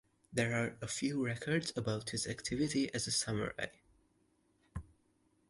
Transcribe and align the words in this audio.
There 0.33 0.75
are 0.81 0.87
few 0.87 1.23
records 1.23 1.71
about 1.75 2.09
his 2.09 2.25
activity 2.25 2.91
as 2.91 3.15
samurai. 3.15 3.67